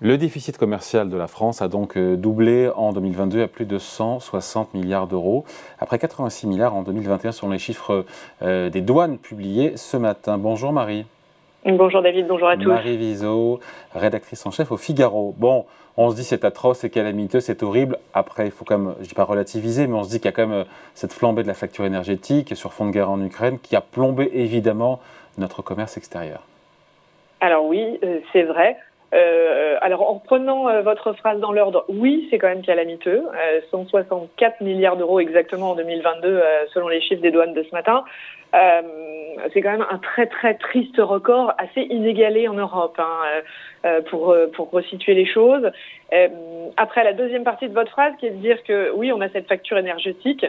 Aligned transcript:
Le 0.00 0.16
déficit 0.16 0.56
commercial 0.58 1.10
de 1.10 1.16
la 1.16 1.26
France 1.26 1.60
a 1.60 1.66
donc 1.66 1.96
euh, 1.96 2.14
doublé 2.14 2.70
en 2.76 2.92
2022 2.92 3.42
à 3.42 3.48
plus 3.48 3.64
de 3.64 3.78
160 3.78 4.72
milliards 4.72 5.08
d'euros, 5.08 5.44
après 5.80 5.98
86 5.98 6.46
milliards 6.46 6.76
en 6.76 6.82
2021 6.82 7.32
selon 7.32 7.50
les 7.50 7.58
chiffres 7.58 8.04
euh, 8.42 8.70
des 8.70 8.80
douanes 8.80 9.18
publiés 9.18 9.76
ce 9.76 9.96
matin. 9.96 10.38
Bonjour 10.38 10.72
Marie. 10.72 11.04
Bonjour 11.66 12.00
David, 12.00 12.28
bonjour 12.28 12.48
à 12.48 12.56
tous. 12.56 12.68
Marie 12.68 12.96
Viseau, 12.96 13.58
rédactrice 13.92 14.46
en 14.46 14.52
chef 14.52 14.70
au 14.70 14.76
Figaro. 14.76 15.34
Bon, 15.36 15.66
on 15.96 16.10
se 16.10 16.14
dit 16.14 16.22
c'est 16.22 16.44
atroce, 16.44 16.78
c'est 16.78 16.90
calamiteux, 16.90 17.40
c'est 17.40 17.64
horrible. 17.64 17.98
Après, 18.14 18.46
il 18.46 18.52
faut 18.52 18.64
quand 18.64 18.78
même, 18.78 18.94
je 19.00 19.08
dis 19.08 19.14
pas 19.14 19.24
relativiser, 19.24 19.88
mais 19.88 19.94
on 19.94 20.04
se 20.04 20.10
dit 20.10 20.18
qu'il 20.18 20.26
y 20.26 20.28
a 20.28 20.32
quand 20.32 20.46
même 20.46 20.60
euh, 20.60 20.64
cette 20.94 21.12
flambée 21.12 21.42
de 21.42 21.48
la 21.48 21.54
facture 21.54 21.84
énergétique 21.84 22.54
sur 22.54 22.72
fond 22.72 22.86
de 22.86 22.92
guerre 22.92 23.10
en 23.10 23.20
Ukraine 23.20 23.58
qui 23.58 23.74
a 23.74 23.80
plombé 23.80 24.30
évidemment 24.32 25.00
notre 25.38 25.60
commerce 25.60 25.96
extérieur. 25.96 26.44
Alors 27.40 27.64
oui, 27.64 27.98
c'est 28.32 28.44
vrai. 28.44 28.76
Euh, 29.14 29.76
alors, 29.80 30.02
en 30.02 30.14
reprenant 30.14 30.68
euh, 30.68 30.82
votre 30.82 31.12
phrase 31.14 31.40
dans 31.40 31.52
l'ordre, 31.52 31.84
oui, 31.88 32.26
c'est 32.30 32.38
quand 32.38 32.48
même 32.48 32.62
calamiteux. 32.62 33.24
164 33.70 34.56
euh, 34.60 34.64
milliards 34.64 34.96
d'euros 34.96 35.20
exactement 35.20 35.70
en 35.70 35.74
2022, 35.76 36.42
selon 36.74 36.88
les 36.88 37.00
chiffres 37.00 37.22
des 37.22 37.30
douanes 37.30 37.54
de 37.54 37.62
ce 37.62 37.74
matin. 37.74 38.04
c'est 38.52 39.62
quand 39.62 39.72
même 39.72 39.86
un 39.90 39.98
très 39.98 40.26
très 40.26 40.54
triste 40.54 40.98
record, 40.98 41.54
assez 41.58 41.82
inégalé 41.82 42.48
en 42.48 42.54
Europe, 42.54 42.98
hein, 42.98 44.00
pour 44.10 44.36
pour 44.54 44.70
resituer 44.70 45.14
les 45.14 45.26
choses. 45.26 45.70
Après 46.76 47.04
la 47.04 47.12
deuxième 47.12 47.44
partie 47.44 47.68
de 47.68 47.74
votre 47.74 47.90
phrase, 47.90 48.12
qui 48.18 48.26
est 48.26 48.30
de 48.30 48.36
dire 48.36 48.62
que 48.62 48.92
oui, 48.94 49.12
on 49.12 49.20
a 49.20 49.28
cette 49.28 49.48
facture 49.48 49.78
énergétique 49.78 50.46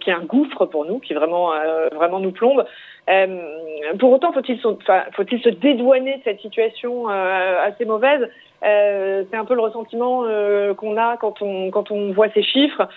qui 0.00 0.10
est 0.10 0.12
un 0.12 0.24
gouffre 0.24 0.66
pour 0.66 0.84
nous, 0.84 0.98
qui 0.98 1.14
vraiment 1.14 1.52
vraiment 1.92 2.20
nous 2.20 2.32
plombe. 2.32 2.64
Euh, 3.10 3.94
pour 3.98 4.12
autant, 4.12 4.32
faut-il 4.32 4.58
faut-il 4.60 5.42
se 5.42 5.48
dédouaner 5.50 6.18
de 6.18 6.22
cette 6.24 6.40
situation 6.40 7.10
euh, 7.10 7.64
assez 7.64 7.84
mauvaise? 7.84 8.28
Euh, 8.64 9.24
C'est 9.30 9.36
un 9.36 9.44
peu 9.44 9.54
le 9.54 9.60
ressentiment 9.60 10.24
qu'on 10.76 10.96
a 10.96 11.16
quand 11.18 11.42
on 11.42 11.70
quand 11.70 11.90
on 11.90 12.12
voit 12.12 12.28
ces 12.30 12.42
chiffres. 12.42 12.88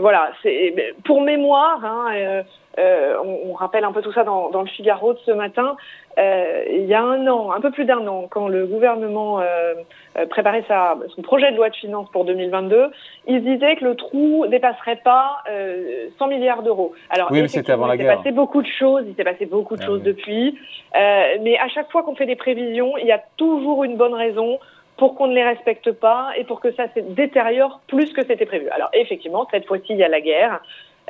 Voilà, 0.00 0.30
c'est 0.42 0.94
pour 1.04 1.22
mémoire. 1.22 1.84
Hein, 1.84 2.42
euh, 2.78 3.14
on, 3.24 3.50
on, 3.50 3.52
rappelle 3.52 3.84
un 3.84 3.92
peu 3.92 4.02
tout 4.02 4.12
ça 4.12 4.24
dans, 4.24 4.50
dans 4.50 4.62
le 4.62 4.68
Figaro 4.68 5.12
de 5.12 5.18
ce 5.24 5.30
matin. 5.30 5.76
Euh, 6.18 6.64
il 6.70 6.86
y 6.86 6.94
a 6.94 7.02
un 7.02 7.26
an, 7.26 7.52
un 7.52 7.60
peu 7.60 7.70
plus 7.70 7.84
d'un 7.84 8.06
an, 8.06 8.26
quand 8.30 8.48
le 8.48 8.66
gouvernement 8.66 9.40
euh, 9.40 9.74
euh 10.16 10.26
préparait 10.26 10.64
sa, 10.68 10.96
son 11.14 11.22
projet 11.22 11.50
de 11.50 11.56
loi 11.56 11.70
de 11.70 11.76
finances 11.76 12.08
pour 12.10 12.24
2022, 12.24 12.90
il 13.26 13.44
disait 13.44 13.76
que 13.76 13.84
le 13.84 13.94
trou 13.94 14.46
dépasserait 14.48 15.00
pas 15.04 15.42
100 15.46 15.52
euh, 15.52 16.28
milliards 16.28 16.62
d'euros. 16.62 16.94
Alors, 17.10 17.30
oui, 17.30 17.42
mais 17.42 17.48
c'était 17.48 17.72
avant 17.72 17.86
la 17.86 17.96
guerre. 17.96 18.06
Il 18.06 18.10
s'est 18.10 18.16
passé 18.16 18.32
beaucoup 18.32 18.62
de 18.62 18.68
choses. 18.78 19.04
Il 19.08 19.14
s'est 19.14 19.24
passé 19.24 19.46
beaucoup 19.46 19.76
de 19.76 19.82
ah 19.82 19.86
choses 19.86 20.02
depuis. 20.02 20.58
mais 20.94 21.58
à 21.58 21.68
chaque 21.68 21.90
fois 21.90 22.02
qu'on 22.02 22.14
fait 22.14 22.26
des 22.26 22.36
prévisions, 22.36 22.96
il 22.98 23.06
y 23.06 23.12
a 23.12 23.22
toujours 23.36 23.84
une 23.84 23.96
bonne 23.96 24.14
raison 24.14 24.58
pour 24.96 25.14
qu'on 25.14 25.26
ne 25.26 25.34
les 25.34 25.44
respecte 25.44 25.90
pas 25.92 26.30
et 26.36 26.44
pour 26.44 26.60
que 26.60 26.72
ça 26.72 26.84
se 26.94 27.00
détériore 27.00 27.80
plus 27.88 28.12
que 28.12 28.24
c'était 28.24 28.46
prévu. 28.46 28.68
Alors 28.70 28.90
effectivement, 28.92 29.46
cette 29.50 29.66
fois-ci, 29.66 29.86
il 29.90 29.96
y 29.96 30.04
a 30.04 30.08
la 30.08 30.20
guerre. 30.20 30.60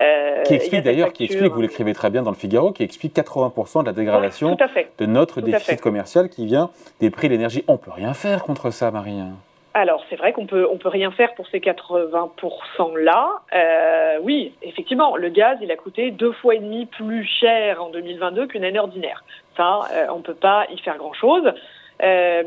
Euh, 0.01 0.43
qui 0.43 0.55
explique 0.55 0.83
d'ailleurs, 0.83 1.13
qui 1.13 1.25
explique, 1.25 1.53
vous 1.53 1.61
l'écrivez 1.61 1.95
très 1.95 2.11
bien 2.11 2.23
dans 2.23 2.31
le 2.31 2.37
Figaro, 2.37 2.73
qui 2.73 2.83
explique 2.83 3.15
80% 3.15 3.83
de 3.83 3.87
la 3.87 3.93
dégradation 3.93 4.57
de 4.99 5.07
notre 5.07 5.41
déficit 5.41 5.81
commercial 5.81 6.29
qui 6.29 6.47
vient 6.47 6.71
des 7.01 7.11
prix 7.11 7.29
de 7.29 7.35
l'énergie. 7.35 7.65
On 7.69 7.77
peut 7.77 7.93
rien 7.93 8.13
faire 8.13 8.43
contre 8.43 8.71
ça, 8.71 8.91
Marie. 8.91 9.21
Alors 9.77 10.05
c'est 10.09 10.15
vrai 10.15 10.33
qu'on 10.33 10.47
peut 10.47 10.69
on 10.73 10.79
peut 10.79 10.89
rien 10.89 11.11
faire 11.11 11.35
pour 11.35 11.49
ces 11.49 11.59
80% 11.59 12.97
là. 12.97 13.41
Euh, 13.53 14.19
oui, 14.23 14.53
effectivement, 14.63 15.17
le 15.17 15.29
gaz 15.31 15.59
il 15.61 15.71
a 15.73 15.77
coûté 15.77 16.13
deux 16.13 16.31
fois 16.31 16.55
et 16.55 16.61
demi 16.61 16.87
plus 16.87 17.25
cher 17.25 17.83
en 17.83 17.91
2022 17.91 18.47
qu'une 18.47 18.65
année 18.65 18.79
ordinaire. 18.79 19.25
Ça, 19.57 19.81
euh, 19.93 20.07
on 20.15 20.21
peut 20.21 20.35
pas 20.35 20.67
y 20.71 20.79
faire 20.79 20.97
grand 20.97 21.13
chose. 21.13 21.53
Euh, 22.03 22.43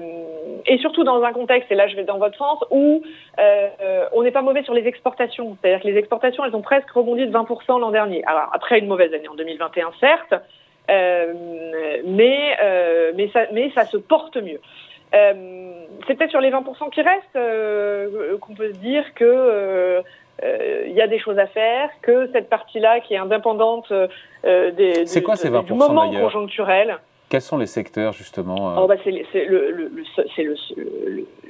et 0.65 0.77
surtout 0.79 1.03
dans 1.03 1.23
un 1.23 1.31
contexte, 1.31 1.71
et 1.71 1.75
là 1.75 1.87
je 1.87 1.95
vais 1.95 2.03
dans 2.03 2.17
votre 2.17 2.37
sens, 2.37 2.59
où 2.69 3.01
euh, 3.39 4.05
on 4.11 4.23
n'est 4.23 4.31
pas 4.31 4.41
mauvais 4.41 4.63
sur 4.63 4.73
les 4.73 4.85
exportations. 4.87 5.57
C'est-à-dire 5.61 5.81
que 5.81 5.87
les 5.87 5.97
exportations, 5.97 6.43
elles 6.43 6.55
ont 6.55 6.61
presque 6.61 6.89
rebondi 6.91 7.25
de 7.25 7.31
20% 7.31 7.79
l'an 7.79 7.91
dernier. 7.91 8.23
Alors 8.25 8.49
après 8.53 8.79
une 8.79 8.87
mauvaise 8.87 9.13
année 9.13 9.27
en 9.27 9.35
2021, 9.35 9.91
certes, 9.99 10.33
euh, 10.89 11.33
mais, 12.05 12.57
euh, 12.61 13.11
mais, 13.15 13.29
ça, 13.29 13.41
mais 13.53 13.71
ça 13.71 13.85
se 13.85 13.97
porte 13.97 14.37
mieux. 14.37 14.59
C'est 15.11 16.15
peut-être 16.15 16.31
sur 16.31 16.41
les 16.41 16.51
20% 16.51 16.89
qui 16.89 17.01
restent 17.01 18.39
qu'on 18.41 18.55
peut 18.55 18.73
se 18.73 18.79
dire 18.79 19.05
que 19.15 20.03
il 20.43 20.91
y 20.91 21.01
a 21.01 21.07
des 21.07 21.17
choses 21.17 21.39
à 21.39 21.47
faire, 21.47 21.89
que 22.01 22.29
cette 22.33 22.49
partie-là 22.49 22.99
qui 22.99 23.13
est 23.13 23.17
indépendante 23.17 23.91
des, 24.43 25.05
du, 25.05 25.23
quoi 25.23 25.37
ces 25.37 25.49
20% 25.49 25.63
du 25.63 25.73
moment 25.73 26.11
conjoncturel. 26.11 26.99
Quels 27.29 27.41
sont 27.41 27.57
les 27.57 27.67
secteurs 27.67 28.13
justement 28.13 28.87
C'est 29.03 29.11
le, 29.11 30.55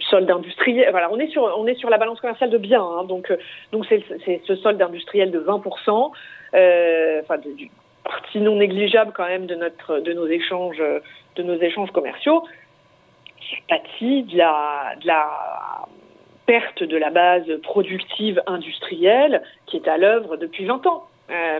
solde 0.09 0.31
industriel. 0.31 0.87
Voilà, 0.91 1.09
on 1.11 1.19
est 1.19 1.75
sur 1.75 1.89
la 1.89 1.97
balance 1.97 2.19
commerciale 2.19 2.49
de 2.49 2.57
biens, 2.57 2.83
hein, 2.83 3.03
donc 3.03 3.29
euh, 3.29 3.37
c'est 3.87 4.41
ce 4.45 4.55
solde 4.55 4.81
industriel 4.81 5.31
de 5.31 5.39
20 5.39 5.61
euh, 6.53 7.21
enfin 7.21 7.35
partie 8.03 8.39
non 8.39 8.55
négligeable 8.55 9.11
quand 9.15 9.27
même 9.27 9.45
de 9.45 10.13
nos 10.13 10.27
échanges 10.27 11.91
commerciaux. 11.91 12.43
C'est 13.49 13.63
partie 13.67 14.23
de 14.23 14.33
de 14.33 15.07
la 15.07 15.29
perte 16.47 16.81
de 16.81 16.97
la 16.97 17.11
base 17.11 17.45
productive 17.61 18.41
industrielle 18.47 19.43
qui 19.67 19.77
est 19.77 19.87
à 19.87 19.97
l'œuvre 19.97 20.37
depuis 20.37 20.65
20 20.65 20.87
ans. 20.87 21.03
Euh, 21.29 21.59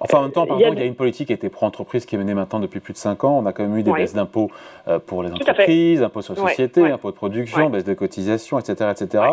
enfin, 0.00 0.18
en 0.18 0.22
même 0.22 0.32
temps, 0.32 0.46
il 0.50 0.60
y, 0.60 0.64
a... 0.64 0.84
une 0.84 0.94
politique 0.94 1.26
qui 1.26 1.32
a 1.32 1.36
été 1.36 1.48
pro-entreprise 1.48 2.06
qui 2.06 2.14
est 2.14 2.18
menée 2.18 2.34
maintenant 2.34 2.60
depuis 2.60 2.80
plus 2.80 2.92
de 2.92 2.98
5 2.98 3.24
ans. 3.24 3.38
On 3.38 3.46
a 3.46 3.52
quand 3.52 3.62
même 3.62 3.76
eu 3.76 3.82
des 3.82 3.92
baisses 3.92 4.14
d'impôts 4.14 4.50
euh, 4.86 4.98
pour 4.98 5.22
les 5.22 5.32
entreprises, 5.32 6.02
impôts 6.02 6.22
sur 6.22 6.34
les 6.34 6.40
sociétés, 6.40 6.84
impôts 6.90 7.10
de 7.10 7.16
production, 7.16 7.68
baisse 7.70 7.84
de 7.84 7.94
cotisations, 7.94 8.58
etc. 8.58 8.90
etc. 8.90 9.24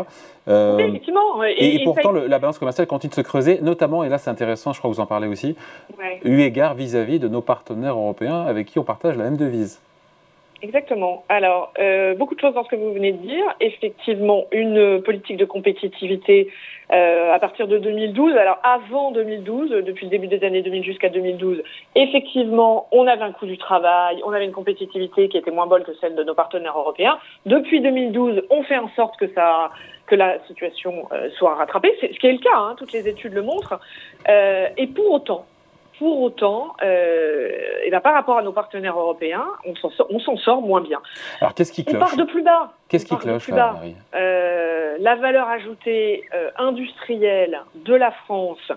Euh, 0.47 0.77
effectivement. 0.79 1.43
Et, 1.57 1.83
pourtant, 1.83 2.11
la 2.11 2.39
balance 2.39 2.59
commerciale 2.59 2.87
continue 2.87 3.09
de 3.09 3.15
se 3.15 3.21
creuser, 3.21 3.59
notamment, 3.61 4.03
et 4.03 4.09
là 4.09 4.17
c'est 4.17 4.29
intéressant, 4.29 4.73
je 4.73 4.79
crois 4.79 4.89
que 4.89 4.95
vous 4.95 5.01
en 5.01 5.05
parlez 5.05 5.27
aussi, 5.27 5.55
eu 6.23 6.41
égard 6.41 6.75
vis-à-vis 6.75 7.19
de 7.19 7.27
nos 7.27 7.41
partenaires 7.41 7.95
européens 7.95 8.41
avec 8.41 8.67
qui 8.67 8.79
on 8.79 8.83
partage 8.83 9.17
la 9.17 9.25
même 9.25 9.37
devise. 9.37 9.79
Exactement. 10.65 11.23
Alors, 11.29 11.71
euh, 11.77 12.15
beaucoup 12.15 12.33
de 12.33 12.39
choses 12.39 12.55
dans 12.55 12.63
ce 12.63 12.69
que 12.69 12.75
vous 12.75 12.91
venez 12.91 13.11
de 13.11 13.19
dire. 13.19 13.45
Effectivement, 13.59 14.45
une 14.51 14.99
politique 15.03 15.37
de 15.37 15.45
compétitivité 15.45 16.51
euh, 16.91 17.31
à 17.31 17.37
partir 17.37 17.67
de 17.67 17.77
2012. 17.77 18.35
Alors, 18.35 18.57
avant 18.63 19.11
2012, 19.11 19.69
depuis 19.85 20.07
le 20.07 20.09
début 20.09 20.25
des 20.25 20.43
années 20.43 20.63
2000 20.63 20.83
jusqu'à 20.83 21.09
2012, 21.09 21.61
effectivement, 21.93 22.87
on 22.91 23.05
avait 23.05 23.21
un 23.21 23.31
coût 23.31 23.45
du 23.45 23.59
travail, 23.59 24.19
on 24.25 24.31
avait 24.31 24.45
une 24.45 24.53
compétitivité 24.53 25.29
qui 25.29 25.37
était 25.37 25.51
moins 25.51 25.67
bonne 25.67 25.83
que 25.83 25.93
celle 26.01 26.15
de 26.15 26.23
nos 26.23 26.33
partenaires 26.33 26.79
européens. 26.79 27.19
Depuis 27.45 27.79
2012, 27.79 28.41
on 28.49 28.63
fait 28.63 28.79
en 28.79 28.89
sorte 28.95 29.17
que 29.17 29.27
ça 29.35 29.69
que 30.07 30.15
la 30.15 30.39
situation 30.47 31.07
euh, 31.11 31.29
soit 31.37 31.53
rattrapée, 31.53 31.95
ce 32.01 32.07
qui 32.07 32.25
est 32.25 32.31
le 32.31 32.39
cas, 32.39 32.57
hein, 32.57 32.75
toutes 32.75 32.91
les 32.91 33.07
études 33.07 33.33
le 33.33 33.43
montrent. 33.43 33.79
Et 34.77 34.87
pour 34.87 35.11
autant, 35.11 35.45
pour 35.97 36.21
autant, 36.21 36.75
euh, 36.83 37.49
et 37.83 37.89
ben, 37.89 37.99
par 37.99 38.13
rapport 38.13 38.37
à 38.37 38.41
nos 38.41 38.51
partenaires 38.51 38.97
européens, 38.99 39.45
on 39.65 39.75
s'en 39.75 40.37
sort, 40.37 40.61
moins 40.61 40.81
bien. 40.81 41.01
Alors 41.41 41.53
qu'est-ce 41.53 41.71
qui 41.71 41.85
cloche 41.85 41.95
On 41.95 42.05
part 42.05 42.17
de 42.17 42.23
plus 42.23 42.43
bas. 42.43 42.73
Qu'est-ce 42.89 43.05
qui 43.05 43.17
cloche, 43.17 43.49
Marie 43.49 43.95
euh, 44.13 44.97
La 44.99 45.15
valeur 45.15 45.47
ajoutée 45.47 46.23
euh, 46.33 46.49
industrielle 46.57 47.61
de 47.75 47.93
la 47.93 48.11
France 48.11 48.71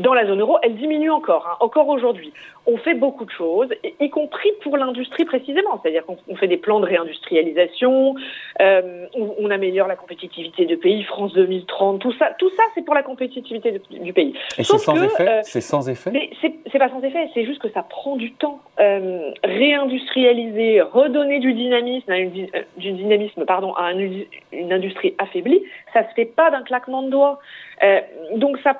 dans 0.00 0.14
la 0.14 0.26
zone 0.26 0.40
euro, 0.40 0.58
elle 0.62 0.76
diminue 0.76 1.10
encore, 1.10 1.46
hein, 1.48 1.56
encore 1.60 1.88
aujourd'hui. 1.88 2.32
On 2.66 2.76
fait 2.76 2.94
beaucoup 2.94 3.24
de 3.24 3.30
choses, 3.30 3.68
y 4.00 4.10
compris 4.10 4.50
pour 4.62 4.76
l'industrie 4.76 5.24
précisément, 5.24 5.80
c'est-à-dire 5.82 6.04
qu'on 6.04 6.36
fait 6.36 6.46
des 6.46 6.56
plans 6.56 6.80
de 6.80 6.86
réindustrialisation, 6.86 8.14
euh, 8.60 9.06
on, 9.14 9.34
on, 9.38 9.50
améliore 9.50 9.88
la 9.88 9.96
compétitivité 9.96 10.66
du 10.66 10.76
pays, 10.76 11.02
France 11.04 11.32
2030, 11.32 12.00
tout 12.00 12.12
ça, 12.12 12.30
tout 12.38 12.50
ça, 12.56 12.62
c'est 12.74 12.84
pour 12.84 12.94
la 12.94 13.02
compétitivité 13.02 13.80
du 13.90 14.12
pays. 14.12 14.34
Et 14.58 14.64
c'est 14.64 14.78
sans, 14.78 15.02
effet 15.02 15.28
euh, 15.28 15.40
C'est 15.42 15.60
sans 15.60 15.88
effet 15.88 16.30
C'est 16.40 16.78
pas 16.78 16.88
sans 16.88 17.02
effet, 17.02 17.28
c'est 17.34 17.44
juste 17.44 17.60
que 17.60 17.70
ça 17.70 17.82
prend 17.82 18.16
du 18.16 18.32
temps. 18.32 18.60
Euh, 18.80 19.30
réindustrialiser, 19.44 20.80
redonner 20.80 21.38
du 21.38 21.52
dynamisme, 21.52 22.10
à 22.10 22.18
une, 22.18 22.48
euh, 22.54 22.62
du 22.76 22.92
dynamisme, 22.92 23.44
pardon, 23.44 23.74
à 23.74 23.92
une 23.92 24.72
industrie 24.72 25.14
affaiblie, 25.18 25.62
ça 25.92 26.08
se 26.08 26.14
fait 26.14 26.24
pas 26.24 26.50
d'un 26.50 26.62
claquement 26.62 27.02
de 27.02 27.10
doigts. 27.10 27.40
Euh, 27.82 28.00
donc 28.34 28.58
ça, 28.62 28.74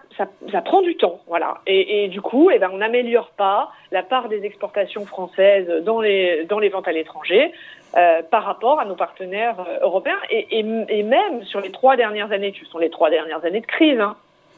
prend 0.62 0.82
du 0.82 0.97
temps, 0.97 1.20
voilà. 1.26 1.58
Et, 1.67 2.08
du 2.08 2.20
coup, 2.20 2.50
eh 2.50 2.58
ben, 2.58 2.70
on 2.73 2.79
n'améliore 2.79 3.31
pas 3.37 3.70
la 3.93 4.02
part 4.02 4.29
des 4.29 4.44
exportations 4.44 5.06
françaises 5.06 5.69
dans 5.85 6.00
les, 6.00 6.47
ventes 6.70 6.87
à 6.87 6.93
l'étranger 6.93 7.52
euh, 7.97 8.23
par 8.31 8.44
rapport 8.44 8.79
à 8.79 8.85
nos 8.85 8.97
partenaires 8.97 9.56
euh, 9.61 9.79
européens 9.82 10.19
et, 10.31 10.62
même 10.62 11.43
sur 11.44 11.61
les 11.61 11.70
trois 11.70 11.97
dernières 11.97 12.31
années, 12.31 12.52
qui 12.52 12.64
sont 12.67 12.79
les 12.79 12.91
trois 12.91 13.11
dernières 13.11 13.44
années 13.44 13.61
de 13.61 13.67
crise. 13.67 13.99
Hein, 13.99 14.17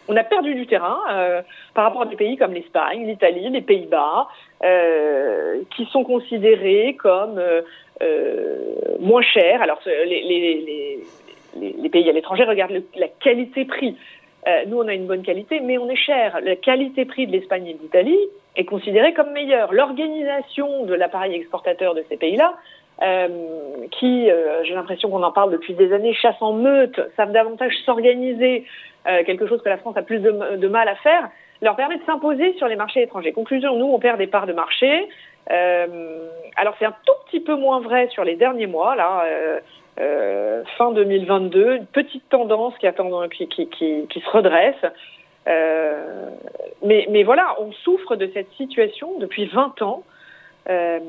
on 0.09 0.17
a 0.17 0.25
perdu 0.25 0.57
du 0.57 0.67
terrain 0.67 0.99
par 1.75 1.85
rapport 1.85 2.03
à 2.03 2.07
des 2.07 2.17
pays 2.17 2.37
comme 2.37 2.53
l'Espagne, 2.53 3.07
l'Italie, 3.07 3.49
les 3.51 3.61
Pays-Bas, 3.61 4.27
qui 5.71 5.85
sont 5.93 6.03
considérés 6.03 6.97
comme 6.99 7.41
moins 8.99 9.23
chers. 9.23 9.63
Alors 9.63 9.79
les, 9.87 10.99
pays 11.93 12.11
à 12.11 12.13
l'étranger 12.13 12.43
regardent 12.43 12.83
la 12.97 13.07
qualité-prix. 13.07 13.97
Nous, 14.67 14.79
on 14.79 14.89
a 14.89 14.95
une 14.95 15.07
bonne 15.07 15.23
qualité, 15.23 15.61
mais 15.61 15.79
on 15.79 15.89
est 15.89 15.97
cher. 15.97 16.39
La 16.43 16.57
qualité-prix 16.57 17.27
de 17.27 17.33
l'Espagne 17.33 17.69
et 17.69 17.75
de 17.75 17.79
l'Italie 17.79 18.19
est 18.57 18.65
considérée 18.65 19.15
comme 19.15 19.31
meilleure. 19.33 19.73
L'organisation 19.73 20.85
de 20.85 20.95
l'appareil 20.95 21.35
exportateur 21.35 21.95
de 21.95 22.05
ces 22.09 22.17
pays-là, 22.17 22.55
qui, 23.91 24.29
j'ai 24.65 24.75
l'impression 24.75 25.11
qu'on 25.11 25.23
en 25.23 25.33
parle 25.33 25.53
depuis 25.53 25.75
des 25.75 25.93
années, 25.93 26.13
chasse 26.15 26.41
en 26.41 26.53
meute, 26.53 27.01
savent 27.17 27.33
davantage 27.33 27.73
s'organiser, 27.85 28.65
quelque 29.05 29.47
chose 29.47 29.63
que 29.63 29.69
la 29.69 29.79
France 29.79 29.97
a 29.97 30.03
plus 30.03 30.21
de 30.21 30.69
mal 30.69 30.89
à 30.89 30.97
faire, 30.97 31.29
leur 31.63 31.77
permet 31.77 31.97
de 31.97 32.05
s'imposer 32.05 32.55
sur 32.55 32.67
les 32.67 32.77
marchés 32.77 33.03
étrangers. 33.03 33.33
Conclusion, 33.33 33.77
nous, 33.77 33.87
on 33.87 33.99
perd 34.01 34.19
des 34.19 34.27
parts 34.27 34.47
de 34.47 34.53
marché. 34.53 35.09
Euh, 35.51 36.29
alors 36.57 36.75
c'est 36.79 36.85
un 36.85 36.95
tout 37.05 37.15
petit 37.27 37.41
peu 37.41 37.57
moins 37.57 37.81
vrai 37.81 38.09
sur 38.09 38.25
les 38.25 38.37
derniers 38.37 38.67
mois, 38.67 38.95
là, 38.95 39.25
euh, 40.01 40.63
fin 40.79 40.93
2022, 40.93 41.77
une 41.77 41.87
petite 41.87 42.29
tendance 42.29 42.75
qui, 42.79 42.87
attend, 42.87 43.29
qui, 43.29 43.49
qui, 43.49 43.67
qui, 43.69 44.07
qui 44.09 44.21
se 44.21 44.31
redresse. 44.31 44.85
Euh, 45.49 46.31
mais, 46.85 47.07
mais 47.11 47.25
voilà, 47.25 47.57
on 47.61 47.73
souffre 47.73 48.17
de 48.17 48.31
cette 48.33 48.51
situation 48.53 49.19
depuis 49.19 49.47
20 49.47 49.83
ans. 49.83 50.05
Euh, 50.71 51.01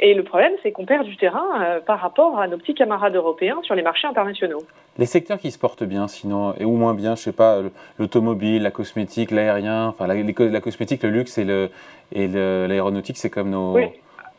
et 0.00 0.12
le 0.12 0.22
problème, 0.22 0.52
c'est 0.62 0.70
qu'on 0.70 0.84
perd 0.84 1.06
du 1.06 1.16
terrain 1.16 1.62
euh, 1.62 1.80
par 1.80 1.98
rapport 1.98 2.38
à 2.38 2.46
nos 2.46 2.58
petits 2.58 2.74
camarades 2.74 3.14
européens 3.14 3.58
sur 3.62 3.74
les 3.74 3.80
marchés 3.80 4.06
internationaux. 4.06 4.62
Les 4.98 5.06
secteurs 5.06 5.38
qui 5.38 5.50
se 5.50 5.58
portent 5.58 5.84
bien, 5.84 6.08
sinon, 6.08 6.54
et 6.58 6.66
ou 6.66 6.76
moins 6.76 6.92
bien, 6.92 7.14
je 7.14 7.22
sais 7.22 7.32
pas, 7.32 7.60
l'automobile, 7.98 8.62
la 8.62 8.70
cosmétique, 8.70 9.30
l'aérien, 9.30 9.86
enfin 9.86 10.06
la, 10.06 10.14
la, 10.14 10.60
cosmétique, 10.60 11.02
le 11.02 11.10
luxe 11.10 11.38
et 11.38 11.44
le 11.44 11.70
et 12.12 12.26
l'aéronautique, 12.28 13.16
c'est 13.16 13.30
comme 13.30 13.50
nos. 13.50 13.74
Oui. 13.74 13.86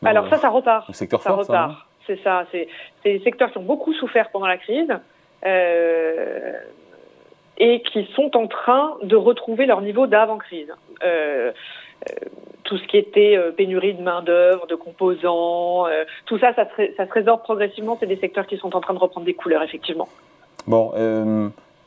Alors 0.04 0.28
ça, 0.28 0.36
ça 0.36 0.48
repart. 0.48 0.92
secteur 0.94 1.20
ça 1.20 1.32
repart. 1.32 1.86
C'est 2.06 2.22
ça. 2.22 2.46
C'est 2.52 2.68
des 3.04 3.20
secteurs 3.20 3.50
qui 3.52 3.58
ont 3.58 3.62
beaucoup 3.62 3.92
souffert 3.94 4.30
pendant 4.30 4.46
la 4.46 4.58
crise. 4.58 4.92
Euh, 5.46 6.52
et 7.62 7.82
qui 7.82 8.08
sont 8.14 8.34
en 8.38 8.46
train 8.46 8.96
de 9.02 9.16
retrouver 9.16 9.66
leur 9.66 9.82
niveau 9.82 10.06
d'avant-crise. 10.06 10.72
Euh, 11.04 11.52
euh, 12.08 12.14
tout 12.64 12.78
ce 12.78 12.86
qui 12.86 12.96
était 12.96 13.38
pénurie 13.56 13.92
de 13.92 14.02
main-d'œuvre, 14.02 14.66
de 14.66 14.74
composants, 14.74 15.84
tout 16.24 16.38
ça, 16.38 16.54
ça 16.54 16.66
se, 16.76 16.94
ça 16.96 17.06
se 17.06 17.12
résorbe 17.12 17.42
progressivement. 17.42 17.98
C'est 18.00 18.06
des 18.06 18.16
secteurs 18.16 18.46
qui 18.46 18.56
sont 18.56 18.74
en 18.74 18.80
train 18.80 18.94
de 18.94 18.98
reprendre 18.98 19.26
des 19.26 19.34
couleurs, 19.34 19.62
effectivement. 19.62 20.08
Bon, 20.66 20.92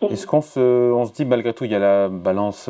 est-ce 0.10 0.28
qu'on 0.28 0.42
se, 0.42 0.60
on 0.60 1.06
se 1.06 1.14
dit 1.14 1.26
malgré 1.26 1.54
tout, 1.54 1.64
il 1.64 1.72
y 1.72 1.76
a 1.76 1.80
la 1.80 2.10
balance 2.10 2.70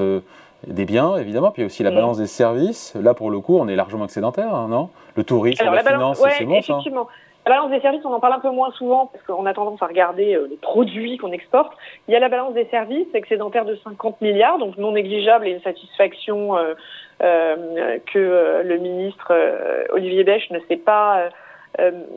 des 0.67 0.85
biens, 0.85 1.17
évidemment, 1.17 1.51
puis 1.51 1.65
aussi 1.65 1.83
la 1.83 1.91
mm. 1.91 1.95
balance 1.95 2.17
des 2.19 2.27
services. 2.27 2.95
Là, 2.95 3.13
pour 3.13 3.31
le 3.31 3.39
coup, 3.39 3.57
on 3.57 3.67
est 3.67 3.75
largement 3.75 4.05
excédentaire, 4.05 4.53
hein, 4.53 4.67
non? 4.69 4.89
Le 5.15 5.23
tourisme, 5.23 5.65
la, 5.65 5.83
finance, 5.83 6.23
c'est 6.37 6.45
bon, 6.45 6.55
effectivement. 6.55 7.07
La 7.45 7.55
balance 7.55 7.71
des 7.71 7.81
services, 7.81 8.05
on 8.05 8.13
en 8.13 8.19
parle 8.19 8.33
un 8.33 8.39
peu 8.39 8.51
moins 8.51 8.71
souvent 8.71 9.07
parce 9.07 9.23
qu'on 9.25 9.45
a 9.45 9.53
tendance 9.53 9.81
à 9.81 9.87
regarder 9.87 10.39
les 10.49 10.55
produits 10.57 11.17
qu'on 11.17 11.31
exporte. 11.33 11.73
Il 12.07 12.13
y 12.13 12.15
a 12.15 12.19
la 12.19 12.29
balance 12.29 12.53
des 12.53 12.65
services 12.65 13.07
excédentaire 13.13 13.65
de 13.65 13.75
50 13.83 14.21
milliards, 14.21 14.59
donc 14.59 14.77
non 14.77 14.93
négligeable 14.93 15.47
et 15.47 15.51
une 15.51 15.61
satisfaction 15.61 16.55
euh, 17.21 17.97
que 18.11 18.17
euh, 18.19 18.63
le 18.63 18.77
ministre 18.77 19.27
euh, 19.31 19.85
Olivier 19.91 20.23
Bèche 20.23 20.49
ne 20.51 20.59
s'est 20.67 20.77
pas 20.77 21.29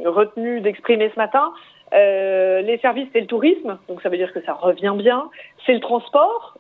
retenu 0.04 0.60
d'exprimer 0.60 1.10
ce 1.14 1.18
matin. 1.18 1.52
Euh, 1.94 2.60
les 2.62 2.78
services, 2.78 3.08
c'est 3.12 3.20
le 3.20 3.26
tourisme, 3.26 3.78
donc 3.88 4.02
ça 4.02 4.08
veut 4.08 4.16
dire 4.16 4.32
que 4.32 4.42
ça 4.42 4.52
revient 4.52 4.94
bien. 4.96 5.30
C'est 5.64 5.74
le 5.74 5.80
transport. 5.80 6.58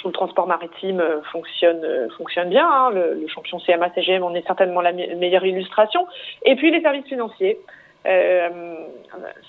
Euh, 0.00 0.02
tout 0.02 0.08
le 0.08 0.12
transport 0.12 0.46
maritime 0.46 1.02
fonctionne 1.32 2.08
fonctionne 2.16 2.48
bien. 2.48 2.68
Hein. 2.68 2.90
Le, 2.90 3.14
le, 3.14 3.28
champion 3.28 3.58
CMA 3.58 3.90
CGM 3.94 4.22
en 4.22 4.34
est 4.34 4.46
certainement 4.46 4.80
la 4.80 4.92
meilleure 4.92 5.44
illustration. 5.44 6.06
Et 6.44 6.56
puis 6.56 6.70
les 6.70 6.80
services 6.80 7.06
financiers. 7.06 7.58
Euh, 8.06 8.48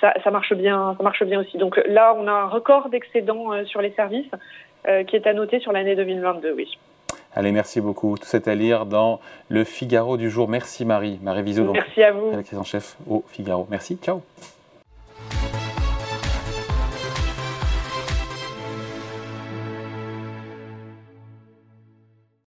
ça, 0.01 0.13
ça, 0.21 0.30
marche 0.30 0.53
bien, 0.53 0.94
ça 0.98 1.03
marche 1.03 1.24
bien 1.24 1.39
aussi. 1.39 1.57
Donc 1.57 1.81
là, 1.88 2.13
on 2.18 2.27
a 2.27 2.31
un 2.31 2.48
record 2.48 2.89
d'excédent 2.89 3.63
sur 3.65 3.81
les 3.81 3.92
services 3.92 4.31
qui 5.07 5.15
est 5.15 5.27
à 5.27 5.33
noter 5.33 5.59
sur 5.59 5.71
l'année 5.71 5.95
2022, 5.95 6.51
oui. 6.51 6.68
Allez, 7.33 7.51
merci 7.51 7.80
beaucoup. 7.80 8.18
Tout 8.18 8.25
c'est 8.25 8.48
à 8.48 8.56
lire 8.56 8.86
dans 8.86 9.21
le 9.48 9.63
Figaro 9.63 10.18
du 10.18 10.30
jour. 10.30 10.50
Merci 10.50 10.83
Marie. 10.83 11.18
Marie 11.21 11.44
Viseau, 11.44 11.71
Merci 11.71 12.03
à 12.03 12.12
vous. 12.12 12.31
Rédactrice 12.31 12.59
en 12.59 12.63
chef 12.63 12.98
au 13.09 13.24
Figaro. 13.27 13.68
Merci. 13.69 13.98
Ciao. 14.01 14.21